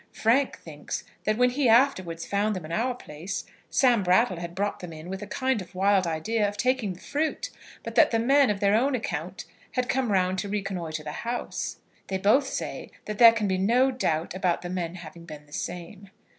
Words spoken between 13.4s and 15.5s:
be no doubt about the men having been